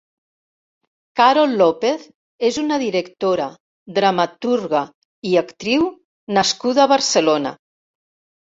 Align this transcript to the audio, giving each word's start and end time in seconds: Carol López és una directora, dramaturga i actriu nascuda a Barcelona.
Carol 1.19 1.51
López 1.59 2.05
és 2.49 2.57
una 2.61 2.79
directora, 2.85 3.47
dramaturga 3.99 4.83
i 5.33 5.37
actriu 5.45 5.87
nascuda 6.41 6.85
a 6.89 6.93
Barcelona. 6.97 7.57